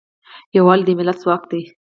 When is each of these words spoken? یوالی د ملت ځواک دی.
یوالی 0.57 0.83
د 0.87 0.89
ملت 0.99 1.17
ځواک 1.23 1.43
دی. 1.51 1.61